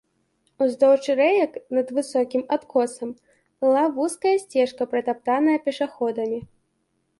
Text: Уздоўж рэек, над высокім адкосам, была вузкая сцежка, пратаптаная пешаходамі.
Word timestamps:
Уздоўж 0.65 1.03
рэек, 1.19 1.51
над 1.79 1.91
высокім 1.97 2.41
адкосам, 2.57 3.13
была 3.65 3.83
вузкая 3.99 4.35
сцежка, 4.47 4.83
пратаптаная 4.95 5.57
пешаходамі. 5.71 6.39